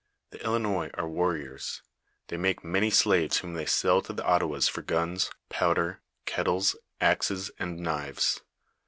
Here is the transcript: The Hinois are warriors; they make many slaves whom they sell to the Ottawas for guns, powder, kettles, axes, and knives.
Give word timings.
The 0.31 0.39
Hinois 0.39 0.89
are 0.95 1.07
warriors; 1.07 1.83
they 2.29 2.35
make 2.37 2.63
many 2.63 2.89
slaves 2.89 3.37
whom 3.37 3.53
they 3.53 3.67
sell 3.67 4.01
to 4.01 4.13
the 4.13 4.23
Ottawas 4.23 4.67
for 4.67 4.81
guns, 4.81 5.29
powder, 5.49 6.01
kettles, 6.25 6.75
axes, 6.99 7.51
and 7.59 7.79
knives. 7.81 8.41